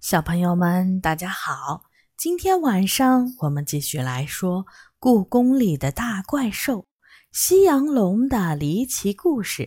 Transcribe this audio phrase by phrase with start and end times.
[0.00, 1.82] 小朋友们，大家好！
[2.16, 4.64] 今天晚上我们继续来说
[5.00, 6.86] 《故宫里的大怪兽——
[7.32, 9.62] 西洋龙的离奇故事》。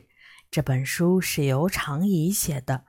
[0.50, 2.86] 这本书是由常怡写的，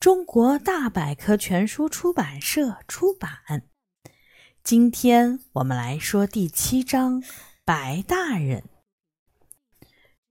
[0.00, 3.30] 中国大百科全书出版社出版。
[4.64, 7.20] 今天我们来说第七章
[7.66, 8.60] 《白大人》。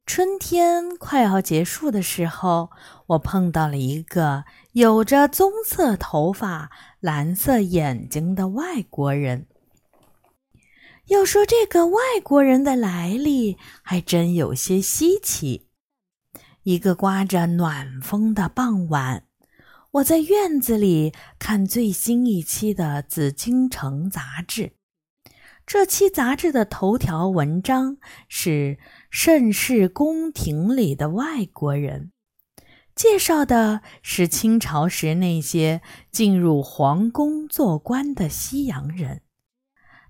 [0.05, 2.69] 春天快要结束的时候，
[3.07, 9.47] 我碰到了一个有着棕色头发、蓝色眼睛的外国人。
[11.07, 15.67] 要说这个外国人的来历，还真有些稀奇。
[16.63, 19.23] 一个刮着暖风的傍晚，
[19.91, 24.73] 我在院子里看最新一期的《紫禁城》杂志。
[25.65, 27.97] 这期杂志的头条文章
[28.27, 28.77] 是。
[29.17, 32.11] 盛世宫廷里的外国人，
[32.93, 39.21] 介绍的是清朝时那些进入皇宫做官的西洋人。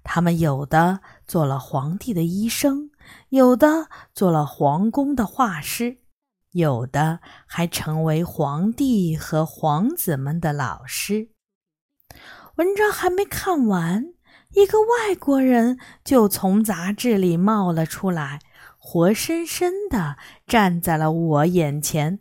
[0.03, 2.89] 他们有的做了皇帝的医生，
[3.29, 5.99] 有的做了皇宫的画师，
[6.53, 11.29] 有的还成为皇帝和皇子们的老师。
[12.55, 14.14] 文章还没看完，
[14.55, 18.39] 一个外国人就从杂志里冒了出来。
[18.77, 22.19] 活生生的站在了我眼前，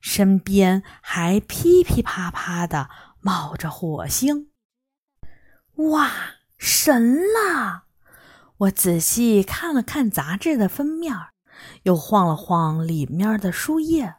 [0.00, 2.88] 身边还噼噼啪啪的
[3.20, 4.50] 冒着火星。
[5.74, 6.10] 哇，
[6.56, 7.86] 神了！
[8.58, 11.12] 我仔细看了看杂志的封面，
[11.82, 14.14] 又晃了晃里面的书页，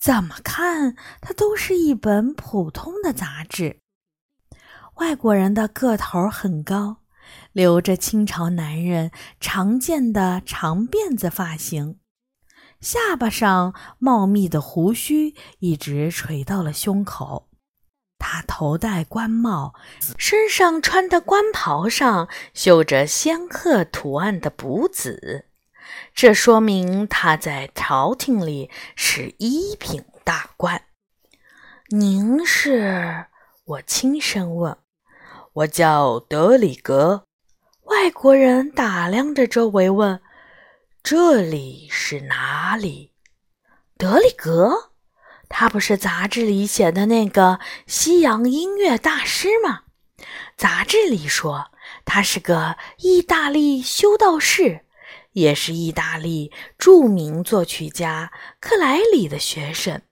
[0.00, 3.82] 怎么看它都是一本普通的杂志。
[4.98, 6.98] 外国人的个头很高。
[7.52, 11.98] 留着清朝男人常见的长辫子发型，
[12.80, 17.50] 下巴上茂密的胡须一直垂到了胸口。
[18.18, 19.74] 他头戴官帽，
[20.16, 25.46] 身上穿的官袍上绣着仙鹤图案的补子，
[26.14, 30.82] 这说明他在朝廷里是一品大官。
[31.90, 33.26] 您是？
[33.64, 34.76] 我轻声问。
[35.54, 37.24] 我叫德里格。
[37.84, 40.20] 外国人打量着周围，问
[41.02, 43.12] ：“这里是哪里？”
[43.96, 44.92] 德里格，
[45.48, 49.84] 他不是杂志里写的那个西洋音乐大师吗？
[50.56, 51.70] 杂志里说
[52.04, 54.84] 他是个意大利修道士，
[55.32, 60.02] 也是意大利著名作曲家克莱里的学生。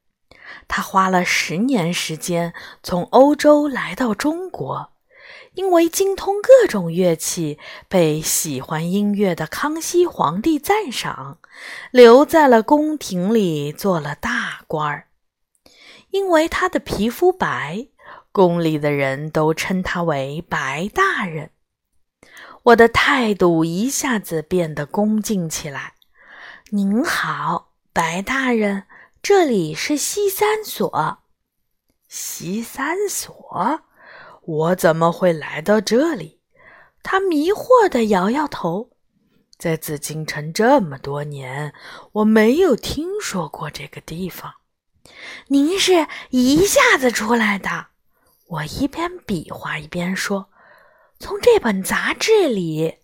[0.66, 4.95] 他花了十年时间从欧洲来到中国。
[5.56, 7.58] 因为精通各种乐器，
[7.88, 11.38] 被喜欢音乐的康熙皇帝赞赏，
[11.90, 15.08] 留在了宫廷里做了大官儿。
[16.10, 17.88] 因为他的皮肤白，
[18.32, 21.50] 宫里的人都称他为白大人。
[22.64, 25.94] 我的态度一下子变得恭敬起来。
[26.68, 28.84] 您好，白大人，
[29.22, 31.20] 这里是西三所。
[32.08, 33.80] 西三所。
[34.46, 36.40] 我怎么会来到这里？
[37.02, 38.90] 他迷惑地摇摇头。
[39.58, 41.74] 在紫禁城这么多年，
[42.12, 44.54] 我没有听说过这个地方。
[45.48, 47.88] 您是一下子出来的？
[48.46, 50.50] 我一边比划一边说
[51.18, 52.98] ：“从这本杂志里。”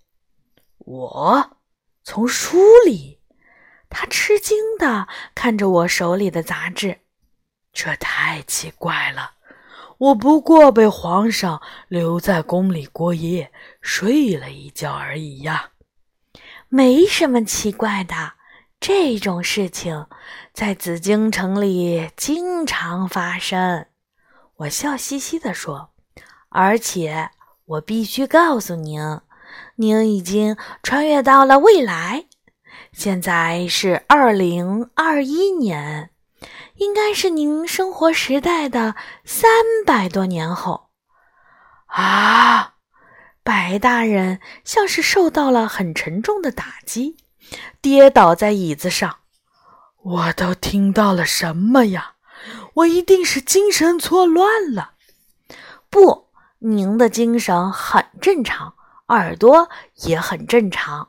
[0.79, 1.57] 我
[2.05, 3.21] 从书里。
[3.89, 7.01] 他吃惊地看着我手里的杂志。
[7.73, 9.32] 这太奇怪了。
[10.03, 15.71] 我不过被皇上留在宫里过夜，睡了一觉而已呀，
[16.69, 18.33] 没什么奇怪的。
[18.81, 20.09] 这种事情
[20.53, 23.87] 在紫禁城里经常发生。
[24.57, 25.91] 我笑嘻嘻地说
[26.51, 27.31] ：“而且
[27.65, 29.21] 我必须告诉您，
[29.77, 32.25] 您已经穿越到了未来，
[32.93, 36.11] 现在是二零二一年。”
[36.77, 39.51] 应该是您生活时代的三
[39.87, 40.89] 百多年后，
[41.87, 42.75] 啊！
[43.45, 47.17] 白大人像是受到了很沉重的打击，
[47.81, 49.17] 跌倒在椅子上。
[50.03, 52.15] 我都听到了什么呀？
[52.75, 54.93] 我一定是精神错乱了。
[55.91, 56.29] 不，
[56.61, 58.75] 您的精神很正常，
[59.09, 59.69] 耳朵
[60.05, 61.09] 也很正常。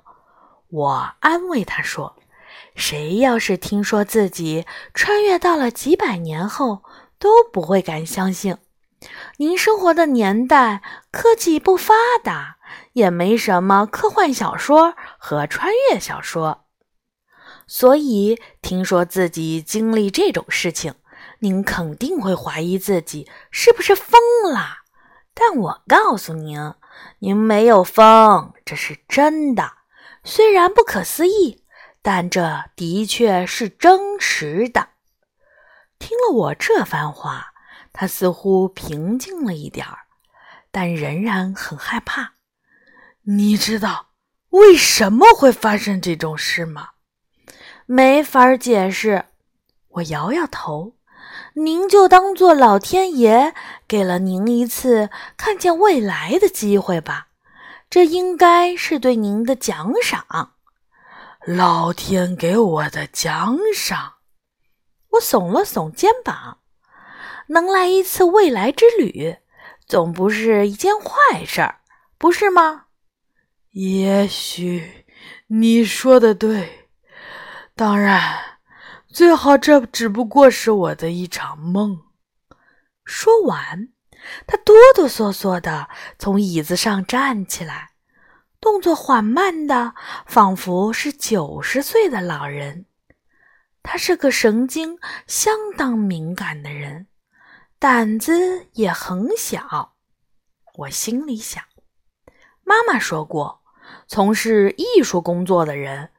[0.70, 2.16] 我安慰他说。
[2.76, 6.84] 谁要是听说自己穿越到了几百年后，
[7.20, 8.58] 都不会敢相信。
[9.38, 10.82] 您生活的年代
[11.12, 11.94] 科技不发
[12.24, 12.58] 达，
[12.94, 16.66] 也没什么科幻小说和穿越小说，
[17.68, 20.96] 所以听说自己经历这种事情，
[21.40, 24.20] 您肯定会怀疑自己是不是疯
[24.52, 24.78] 了。
[25.34, 26.74] 但我告诉您，
[27.20, 29.74] 您没有疯，这是真的。
[30.24, 31.63] 虽然不可思议，
[32.04, 34.90] 但这的确是真实的。
[35.98, 37.54] 听了我这番话，
[37.92, 40.00] 他似乎平静了一点儿，
[40.70, 42.34] 但仍然很害怕。
[43.24, 44.10] 你知道
[44.50, 46.90] 为什么会发生这种事吗？
[47.86, 49.26] 没法解释。
[49.88, 50.98] 我摇摇头。
[51.56, 53.54] 您就当做老天爷
[53.88, 57.28] 给了您一次看见未来的机会吧，
[57.90, 60.53] 这应该是对您的奖赏。
[61.46, 64.14] 老天给我的奖赏。
[65.10, 66.60] 我耸了耸肩膀，
[67.48, 69.38] 能来一次未来之旅，
[69.86, 71.82] 总不是一件坏事儿，
[72.18, 72.86] 不是吗？
[73.72, 75.06] 也许
[75.48, 76.90] 你说的对，
[77.76, 78.40] 当然。
[79.10, 82.02] 最好，这只不过是我的一场梦。
[83.06, 83.90] 说完，
[84.48, 85.88] 他哆哆嗦嗦的
[86.18, 87.92] 从椅子上站起来，
[88.64, 89.94] 动作缓慢的，
[90.26, 92.86] 仿佛是九十岁的老人。
[93.84, 97.08] 他是个神经相当敏感的人，
[97.78, 99.96] 胆子也很小。
[100.76, 101.62] 我心里想，
[102.64, 103.64] 妈妈说过，
[104.08, 106.12] 从事艺术工作的人。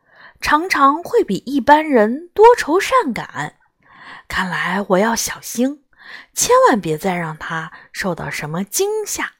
[0.43, 3.55] 常常会比一般人多愁善感，
[4.29, 5.82] 看来我要小心，
[6.35, 9.34] 千万别再让他受到什么惊吓。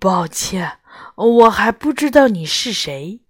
[0.00, 0.78] 抱歉，
[1.16, 3.20] 我还不知道你是谁。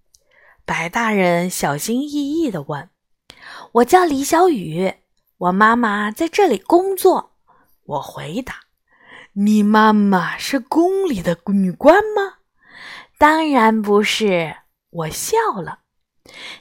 [0.64, 2.88] 白大人小心翼翼地问
[3.73, 4.94] ：“我叫李小雨，
[5.38, 7.32] 我妈妈在这里工作。”
[7.85, 8.55] 我回答
[9.35, 12.35] ：“你妈妈是宫里的女官吗
[13.19, 14.56] ？”“当然不是。”
[14.91, 15.81] 我笑了。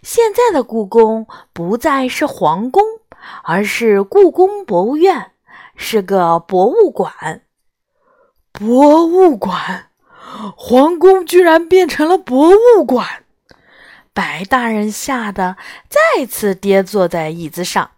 [0.01, 2.81] 现在的故宫不再是皇宫，
[3.43, 5.33] 而是故宫博物院，
[5.75, 7.43] 是个博物馆。
[8.51, 9.90] 博物馆，
[10.55, 13.23] 皇宫居然变成了博物馆！
[14.13, 15.57] 白大人吓得
[15.89, 17.91] 再次跌坐在椅子上。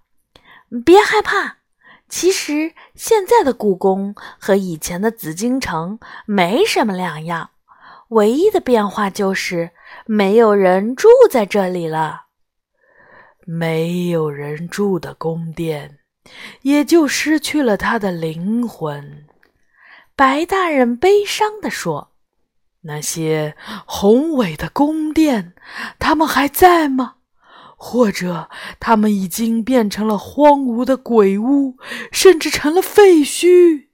[0.85, 1.57] 别害怕，
[2.07, 7.51] 其实现在的故宫和以前的紫禁城没什么两样，
[8.09, 9.71] 唯一的变化就是。
[10.05, 12.23] 没有人住在这里了。
[13.45, 15.99] 没有人住的宫殿，
[16.63, 19.25] 也就失去了它的灵魂。
[20.15, 22.11] 白大人悲伤地说
[22.83, 25.53] ：“那些宏伟的宫殿，
[25.99, 27.15] 他们还在吗？
[27.77, 28.49] 或者，
[28.79, 31.77] 他们已经变成了荒芜的鬼屋，
[32.11, 33.87] 甚至成了废墟？”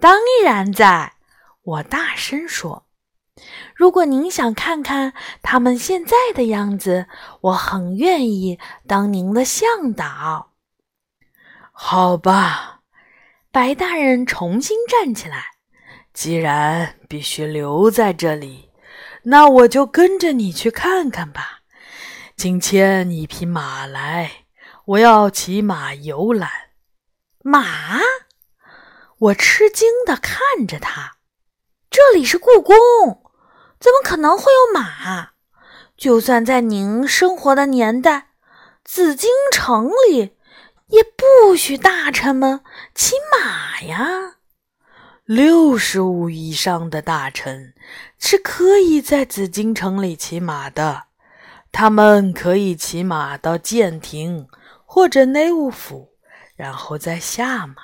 [0.00, 1.14] 当然在，
[1.62, 2.86] 我大声说。
[3.74, 7.06] 如果您想看看他们现在的样子，
[7.42, 10.52] 我很愿意当您的向导。
[11.72, 12.80] 好吧，
[13.50, 15.59] 白大人重新站起来。
[16.12, 18.70] 既然必须留在这里，
[19.24, 21.60] 那我就跟着你去看看吧。
[22.36, 24.46] 请牵一匹马来，
[24.86, 26.50] 我要骑马游览。
[27.42, 27.64] 马？
[29.18, 31.16] 我吃惊地看着他。
[31.90, 32.76] 这里是故宫。
[33.78, 35.30] 怎么可能会有马？
[35.96, 38.30] 就算在您生活的年代，
[38.84, 40.36] 紫禁城里
[40.88, 42.62] 也不许大臣们
[42.94, 44.36] 骑马呀。
[45.32, 47.72] 六十五以上的大臣
[48.18, 51.04] 是可以在紫禁城里骑马的，
[51.70, 54.48] 他们可以骑马到剑亭
[54.84, 56.08] 或者内务府，
[56.56, 57.76] 然后再下马。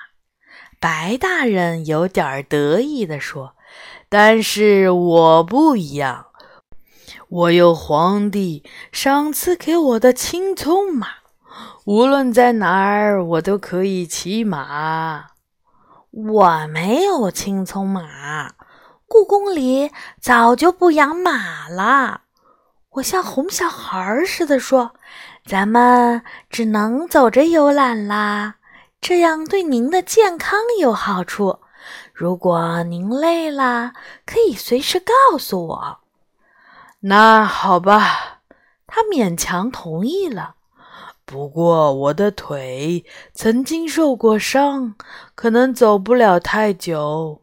[0.81, 3.55] 白大人有点得意地说。
[4.09, 6.27] 但是我不一样，
[7.29, 11.07] 我有皇帝赏赐给我的青葱马，
[11.85, 15.36] 无论在哪儿，我都可以骑马。
[16.25, 18.55] 我没有青葱马，
[19.07, 22.23] 故宫里早就不养马了。
[22.93, 24.95] 我像哄小孩似的说
[25.45, 28.55] ：“咱们只能走着游览啦，
[28.99, 31.59] 这样对您的健康有好处。”
[32.15, 33.93] 如果您累了，
[34.25, 35.99] 可以随时告诉我。
[37.01, 38.41] 那好吧，
[38.87, 40.55] 他勉强同意了。
[41.27, 43.05] 不过我的腿
[43.35, 44.95] 曾经受过伤，
[45.35, 47.43] 可能走不了太久。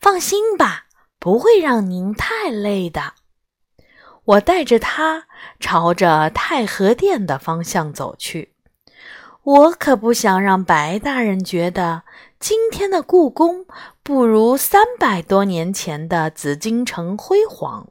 [0.00, 0.86] 放心吧，
[1.20, 3.14] 不会让您太累的。
[4.24, 5.26] 我带着他
[5.60, 8.52] 朝着太和殿的方向走去。
[9.44, 12.02] 我可不想让白大人觉得。
[12.40, 13.64] 今天的故宫
[14.02, 17.88] 不如三百多年前的紫禁城辉煌，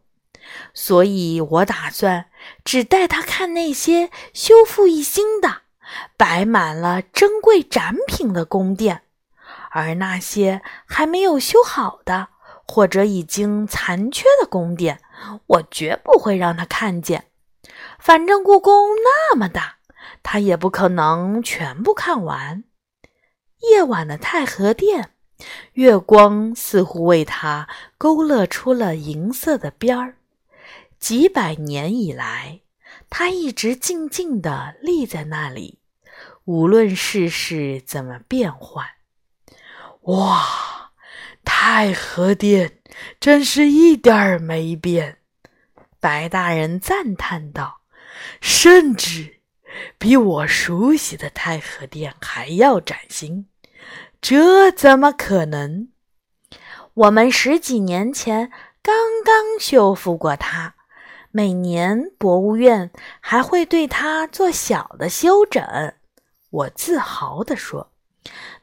[0.75, 2.25] 所以我打算
[2.63, 5.61] 只带他看那些修复一新的、
[6.17, 9.03] 摆满了珍贵展品的宫殿，
[9.71, 12.29] 而那些还没有修好的
[12.67, 15.01] 或者已经残缺的宫殿，
[15.47, 17.25] 我绝不会让他看见。
[17.99, 19.77] 反正故宫那么大，
[20.21, 22.63] 他也不可能全部看完。
[23.71, 25.11] 夜晚的太和殿，
[25.73, 30.17] 月光似乎为他勾勒出了银色的边儿。
[31.03, 32.61] 几百年以来。
[33.09, 35.79] 他一直静静地立在那里，
[36.45, 38.87] 无论世事怎么变换。
[40.03, 40.93] 哇，
[41.43, 42.79] 太和殿
[43.19, 45.17] 真是一点儿没变，
[45.99, 47.81] 白大人赞叹道
[48.39, 49.41] ：“甚至
[49.97, 53.49] 比我熟悉的太和殿还要崭新。
[54.21, 55.89] 这怎么可能？
[56.93, 58.49] 我们十几年前
[58.81, 58.95] 刚
[59.25, 60.75] 刚修复过它。”
[61.35, 65.63] 每年博物院还会对它做小的修整，
[66.51, 67.89] 我自豪地说：“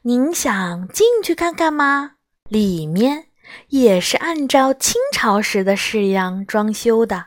[0.03, 2.13] 您想进去看看吗？
[2.47, 3.25] 里面
[3.67, 7.25] 也是按照清朝时的式样装修的，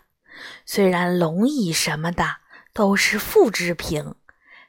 [0.65, 2.25] 虽然龙椅什么的
[2.73, 4.15] 都是复制品，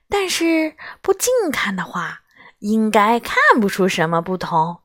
[0.10, 2.24] 但是不近看的话，
[2.60, 4.80] 应该看不出什么不同。”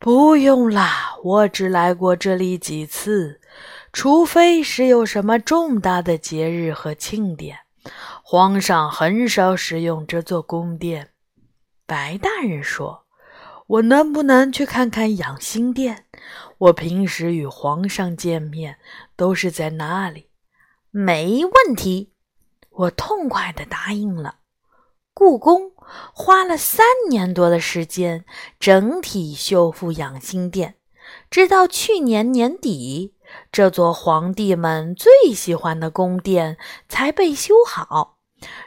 [0.00, 3.40] 不用啦，我只来过这里几次。
[3.94, 7.60] 除非是有什么重大的节日和庆典，
[8.24, 11.10] 皇上很少使用这座宫殿。
[11.86, 13.04] 白大人说
[13.68, 16.06] ：“我能不能去看看养心殿？
[16.58, 18.78] 我平时与皇上见面
[19.14, 20.28] 都是在那里。”
[20.90, 22.12] 没问题，
[22.70, 24.38] 我痛快地答应了。
[25.14, 25.70] 故宫
[26.12, 28.24] 花了三年多的时间
[28.58, 30.74] 整体修复养心殿，
[31.30, 33.13] 直到去年年底。
[33.52, 36.56] 这座皇帝们最喜欢的宫殿
[36.88, 38.16] 才被修好，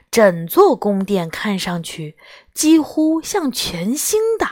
[0.10, 2.18] 整座宫殿看上去
[2.54, 4.48] 几乎像全新的。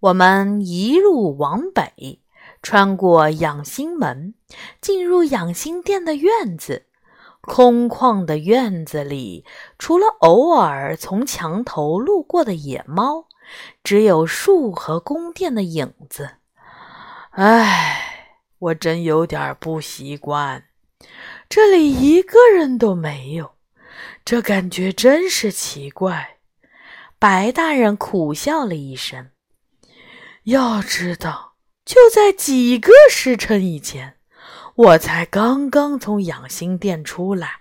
[0.00, 2.20] 我们一路往北，
[2.62, 4.34] 穿过养心门，
[4.80, 6.86] 进入养心殿的院子。
[7.42, 9.44] 空旷的院子里，
[9.78, 13.26] 除了偶尔从墙头路过的野猫，
[13.82, 16.36] 只有树和宫殿的影子。
[17.30, 18.09] 唉。
[18.60, 20.64] 我真有点不习惯，
[21.48, 23.52] 这里一个人都没有，
[24.24, 26.36] 这感觉真是奇怪。
[27.18, 29.30] 白大人苦笑了一声。
[30.44, 34.16] 要知道，就在几个时辰以前，
[34.74, 37.60] 我才刚刚从养心殿出来，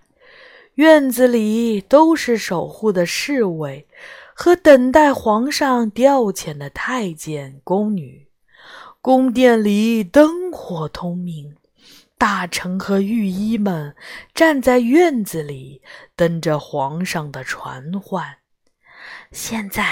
[0.76, 3.88] 院子里都是守护的侍卫
[4.34, 8.29] 和等待皇上调遣的太监宫女。
[9.02, 11.56] 宫殿里灯火通明，
[12.18, 13.96] 大臣和御医们
[14.34, 15.82] 站在院子里
[16.18, 18.40] 等着皇上的传唤。
[19.32, 19.84] 现在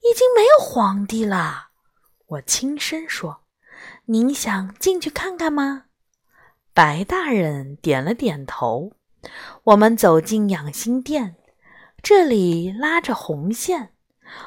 [0.00, 1.68] 已经没有皇帝了，
[2.26, 3.42] 我轻声说
[4.06, 5.84] ：“您想进去看看吗？”
[6.72, 8.92] 白大人点了点头。
[9.64, 11.36] 我们走进养心殿，
[12.02, 13.92] 这里拉着红线，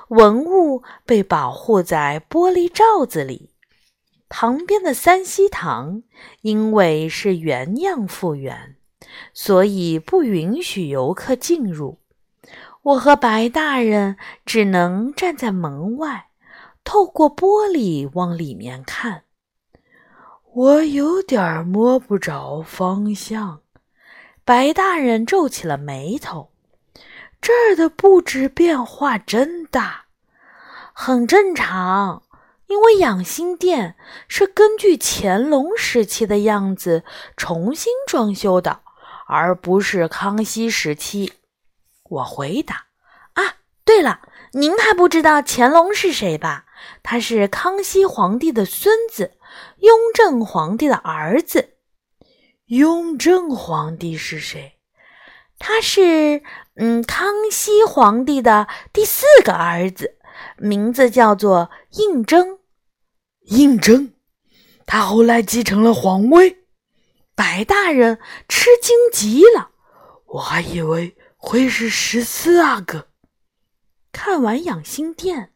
[0.08, 3.51] 文物被保护在玻璃罩子里。
[4.27, 6.03] 旁边的三希堂，
[6.41, 8.75] 因为是原样复原，
[9.34, 12.00] 所以不允许游客进入。
[12.82, 16.27] 我和白大人只能站在门外，
[16.84, 19.24] 透过玻璃往里面看。
[20.53, 23.62] 我有点摸不着方向。
[24.44, 26.51] 白大人皱起了眉头。
[27.41, 30.05] 这儿的布置变化真大，
[30.94, 32.24] 很正常。
[32.67, 33.95] 因为养心殿
[34.27, 37.03] 是根据乾隆时期的样子
[37.38, 38.79] 重新装修的，
[39.27, 41.34] 而不是康熙时期。
[42.10, 42.86] 我回答
[43.34, 44.22] ：“啊，对了，
[44.53, 46.65] 您还不知道乾隆是谁吧？
[47.03, 49.38] 他是康熙皇帝的孙子，
[49.77, 51.75] 雍正皇帝的儿子。
[52.65, 54.79] 雍正皇帝是谁？
[55.60, 56.41] 他是……
[56.77, 60.14] 嗯，康熙皇帝的第四个儿子。”
[60.58, 62.60] 名字叫做胤禛，
[63.42, 64.13] 胤禛，
[64.86, 66.65] 他后来继承了皇位。
[67.36, 69.72] 白大人吃惊极了，
[70.27, 73.10] 我还以为会是十四阿哥。
[74.13, 75.51] 看完养心殿，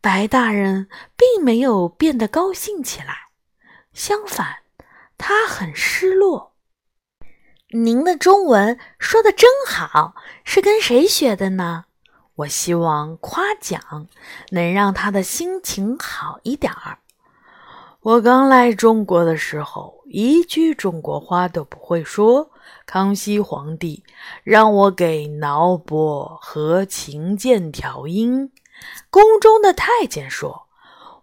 [0.00, 3.28] 白大人并没有变得高兴起来，
[3.92, 4.64] 相反，
[5.16, 6.56] 他很失落。
[7.68, 11.84] 您的中文说的真好，是跟谁学的呢？
[12.36, 14.08] 我希望夸奖
[14.50, 16.98] 能让他的心情好一点儿。
[18.00, 22.50] 我刚来中国的时候，一句中国话都不会说。
[22.86, 24.02] 康熙皇帝
[24.42, 28.50] 让我给脑波和琴键调音。
[29.10, 30.66] 宫中的太监说：“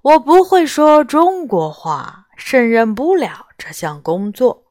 [0.02, 4.64] 我不会说中国话，胜任不了这项工作。”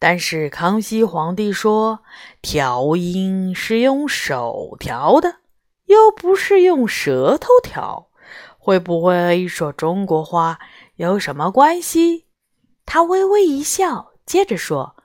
[0.00, 2.00] 但是康熙皇帝说
[2.42, 5.36] ：“调音是用手调的，
[5.92, 8.08] 又不是用舌头调，
[8.58, 10.58] 会不会说中国话
[10.96, 12.26] 有什么关系？”
[12.84, 14.96] 他微微一笑，接着说。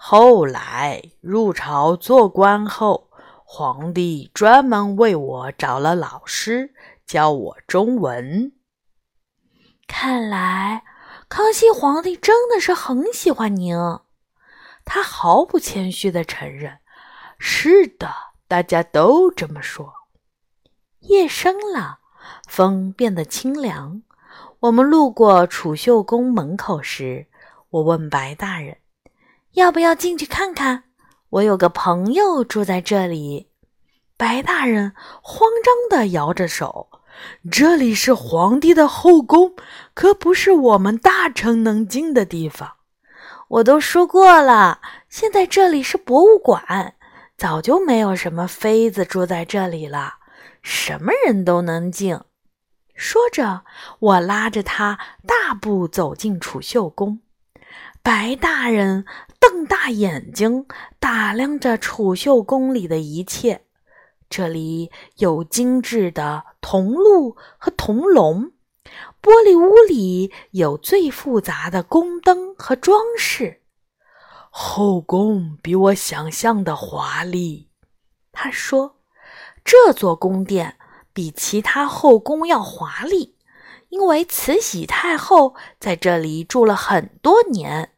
[0.00, 3.10] 后来入朝做官后，
[3.44, 6.72] 皇帝专门为我找了老师
[7.04, 8.52] 教我中文。
[9.88, 10.84] 看来
[11.28, 13.76] 康熙皇帝真的是很喜欢您。
[14.84, 16.78] 他毫不谦虚的承认
[17.38, 18.08] ：“是的，
[18.46, 19.92] 大家都这么说。”
[21.00, 21.98] 夜深了，
[22.48, 24.02] 风变得清凉。
[24.60, 27.26] 我们路过储秀宫门口时，
[27.70, 28.78] 我问白大人。
[29.52, 30.84] 要不要进去看看？
[31.30, 33.48] 我有个朋友住在这里。
[34.16, 36.88] 白大人慌张地摇着手
[37.50, 39.54] ：“这里是皇帝的后宫，
[39.94, 42.74] 可不是我们大臣能进的地方。”
[43.48, 46.94] 我都说过了，现在这里是博物馆，
[47.36, 50.14] 早就没有什么妃子住在这里了，
[50.62, 52.18] 什么人都能进。
[52.94, 53.64] 说着，
[53.98, 57.20] 我拉着他大步走进储秀宫。
[58.02, 59.04] 白大人。
[59.40, 60.66] 瞪大眼睛
[60.98, 63.64] 打量着储秀宫里的一切，
[64.28, 68.50] 这里有精致的铜鹿和铜龙，
[69.22, 73.62] 玻璃屋里有最复杂的宫灯和装饰。
[74.50, 77.70] 后宫比我想象的华丽，
[78.32, 78.96] 他说
[79.70, 80.78] ：“这座宫殿
[81.12, 83.36] 比其他后宫要华丽，
[83.90, 87.92] 因为慈禧太后在这里住了很多年。”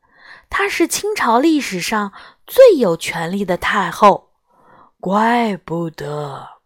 [0.51, 2.13] 她是清朝历史上
[2.45, 4.33] 最有权力的太后，
[4.99, 6.61] 怪不得。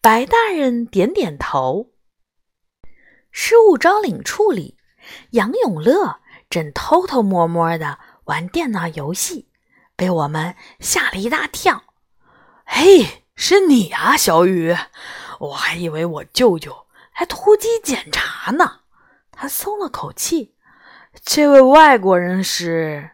[0.00, 1.90] 白大人点点头。
[3.30, 4.78] 失物招领处里，
[5.32, 9.50] 杨永乐正偷偷摸摸的玩电脑游戏，
[9.94, 11.82] 被我们吓了一大跳。
[12.64, 14.76] 嘿，是你啊，小雨！
[15.40, 18.80] 我还以为我舅舅还突击检查呢。
[19.32, 20.54] 他松了口气。
[21.24, 23.10] 这位外国人是，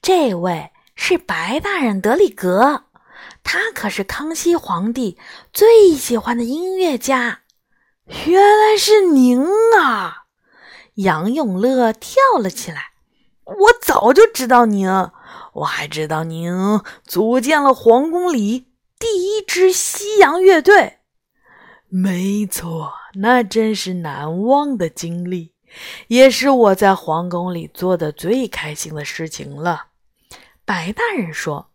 [0.00, 2.84] 这位是白大人德里格，
[3.42, 5.18] 他可是康熙皇帝
[5.52, 7.40] 最喜欢的音乐家。
[8.26, 9.46] 原来是您
[9.78, 10.24] 啊！
[10.94, 12.92] 杨永乐跳了起来。
[13.44, 14.88] 我早就知道您，
[15.54, 18.66] 我还知道您组建了皇宫里
[19.02, 21.00] 第一支西洋乐队。
[21.88, 25.54] 没错，那真是难忘的经历。
[26.06, 29.86] 也是我在皇宫里做的最开心的事情了，
[30.64, 31.72] 白大人说。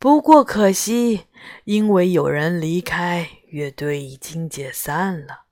[0.00, 1.26] 不过可惜，
[1.62, 5.44] 因为有人离开，乐队已经解散了。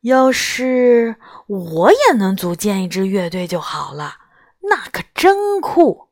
[0.00, 1.14] 要是
[1.46, 4.16] 我也能组建一支乐队就好了，
[4.62, 6.09] 那可真酷。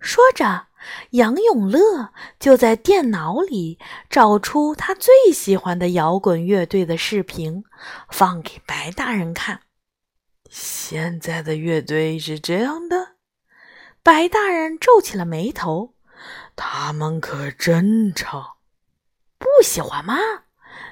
[0.00, 0.68] 说着，
[1.10, 7.64] 杨永乐就在电脑里找出他最喜欢的摇滚乐队的视频，
[8.08, 9.62] 放给白大人看。
[10.48, 13.16] 现在的乐队是这样的，
[14.02, 15.94] 白大人皱起了眉头。
[16.56, 18.58] 他们可真吵，
[19.38, 20.16] 不喜欢吗？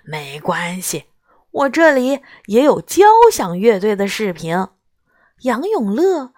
[0.04, 1.06] 没关系，
[1.50, 4.68] 我这里也有交响乐队的视频。
[5.42, 6.32] 杨永乐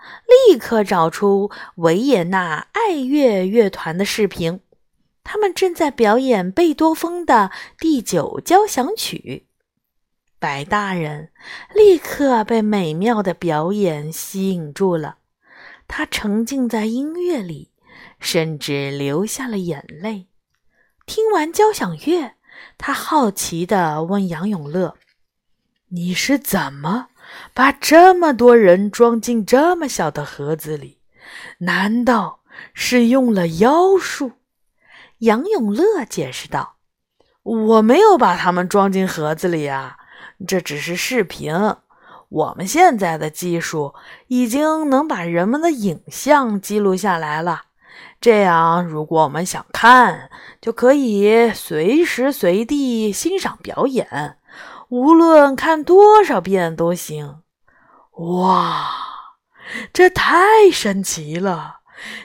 [0.49, 4.61] 立刻找出维也纳爱乐乐团的视频，
[5.23, 9.47] 他们正在表演贝多芬的第九交响曲。
[10.41, 11.31] 白大人
[11.75, 15.19] 立刻被美妙的表演吸引住了，
[15.87, 17.71] 他沉浸在音乐里，
[18.19, 20.27] 甚至流下了眼泪。
[21.07, 22.35] 听完交响乐，
[22.77, 24.97] 他好奇地问杨永乐
[25.91, 27.09] ：“你是怎么
[27.55, 30.99] 把这么多人装进这么小的盒子里？
[31.59, 32.41] 难道
[32.73, 34.33] 是用了妖术？”
[35.19, 36.77] 杨永乐解释道
[37.43, 39.97] ：“我没有把他们装进盒子里啊。”
[40.47, 41.53] 这只是视频，
[42.29, 43.95] 我们现在的技术
[44.29, 47.63] 已经能把人们的影像记录下来了。
[48.21, 54.38] 这样，如果我们想看，就可以随时随地欣赏表演，
[54.89, 57.43] 无论看多少遍都行。
[58.13, 58.91] 哇，
[59.93, 61.81] 这太神奇了！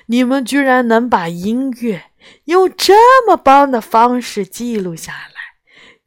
[0.05, 2.11] 你们居然能把音乐
[2.45, 5.33] 用这么棒的方式记录下来。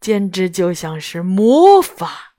[0.01, 2.35] 简直就像是魔法！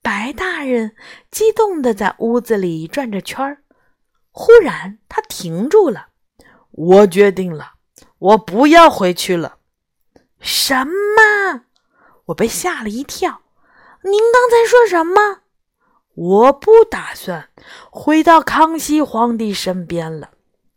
[0.00, 0.94] 白大人
[1.30, 3.62] 激动地在屋子里转着圈儿。
[4.30, 6.08] 忽然他停住了。
[6.70, 7.74] 我决定了，
[8.18, 9.58] 我不要回去了。
[10.40, 11.64] 什么？
[12.26, 13.41] 我被吓了一跳。
[14.04, 15.42] 您刚才说什么？
[16.14, 17.48] 我不打算
[17.90, 20.30] 回到康熙皇帝身边了。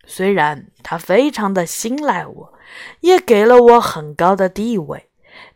[0.05, 2.53] 虽然他非常的信赖我，
[2.99, 5.09] 也给了我很高的地位，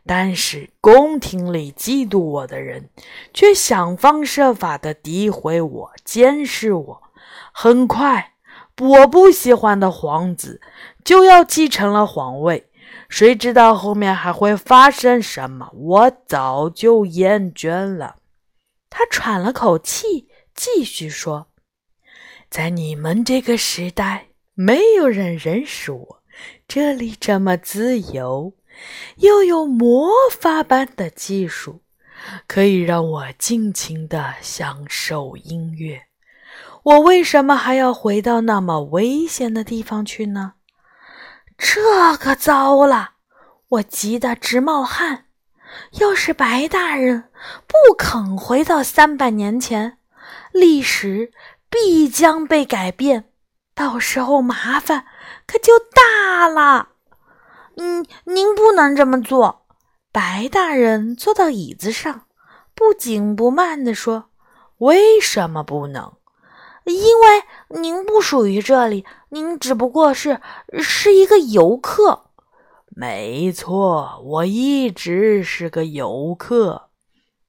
[0.04, 2.90] 但是宫廷里嫉妒我的人
[3.32, 7.02] 却想方设法的诋毁我、监视我。
[7.52, 8.34] 很快。
[8.80, 10.58] 我不喜欢的皇子
[11.04, 12.69] 就要继承了皇位，
[13.08, 15.70] 谁知道后面还会发生什么？
[15.74, 18.16] 我早就厌倦了。
[18.88, 21.48] 他喘了口气，继续说
[22.50, 26.22] ：“在你们这个时代，没有人认识我。
[26.66, 28.54] 这里这么自由，
[29.16, 31.82] 又有魔法般的技术，
[32.46, 36.02] 可以让我尽情的享受音乐。”
[36.82, 40.54] 我为什么还要回到那么危险的地方去呢？
[41.62, 43.10] 这可糟了！
[43.68, 45.26] 我急得直冒汗。
[46.00, 47.30] 要是白大人
[47.68, 49.98] 不肯回到三百年前，
[50.52, 51.30] 历史
[51.68, 53.30] 必将被改变，
[53.74, 55.04] 到时候麻烦
[55.46, 56.88] 可就大了。
[57.76, 59.66] 嗯，您不能这么做。
[60.10, 62.22] 白大人坐到椅子上，
[62.74, 64.30] 不紧不慢地说
[64.78, 66.16] ：“为什么不能？”
[66.92, 70.40] 因为您不属于这里，您只不过是
[70.78, 72.26] 是一个游客。
[72.88, 76.88] 没错，我一直是个游客，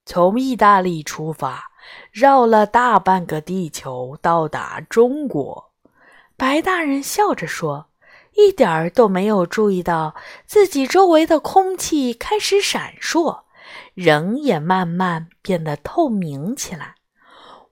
[0.05, 1.71] 从意大利出发，
[2.11, 5.71] 绕了大半个地球，到达中国。
[6.37, 7.87] 白大人笑着说，
[8.35, 13.41] 一点儿都没有注意到自己周围的空气开始闪烁，
[13.93, 16.95] 人也慢慢变得透明起来。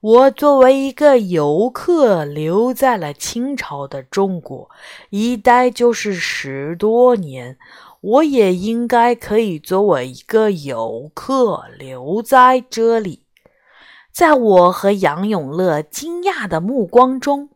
[0.02, 4.70] 我作为一个游客留在了清朝的中国，
[5.10, 7.58] 一待就是十多年，
[8.00, 13.26] 我也应该可以作为一个游客留在这里。
[14.10, 17.50] 在我和杨永乐惊讶的目光中，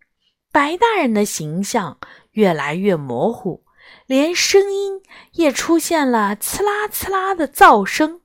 [0.52, 1.96] 白大人的形象
[2.32, 3.62] 越来越模糊，
[4.06, 5.00] 连声音
[5.32, 8.20] 也出现了“呲啦呲啦”的噪声。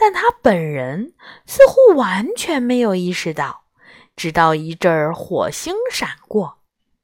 [0.00, 1.12] 但他本人
[1.44, 3.64] 似乎完全没有意识到，
[4.16, 6.62] 直到一阵火星闪过，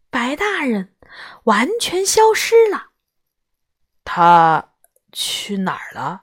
[0.08, 0.94] 白大人
[1.44, 2.86] 完全消失了。
[4.02, 4.72] 他
[5.12, 6.22] 去哪儿了？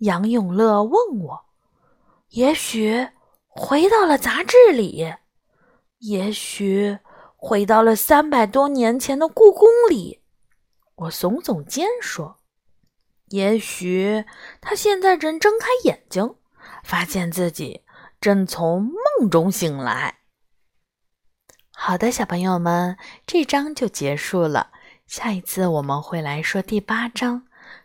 [0.00, 1.46] 杨永乐问我。
[2.28, 3.08] 也许
[3.46, 5.14] 回到了杂志里，
[6.00, 6.98] 也许
[7.34, 10.20] 回到了三百多年前的故宫里。
[10.96, 12.37] 我耸耸肩说。
[13.30, 14.24] 也许
[14.60, 16.34] 他现在正睁开眼睛，
[16.82, 17.82] 发现自己
[18.20, 18.82] 正从
[19.20, 20.18] 梦中醒来。
[21.70, 24.70] 好的，小朋友们，这章就结束了。
[25.06, 27.42] 下一次我们会来说第八章《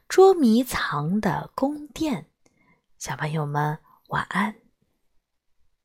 [0.10, 2.22] 捉迷藏的宫殿》。
[2.98, 3.78] 小朋友们，
[4.08, 4.63] 晚安。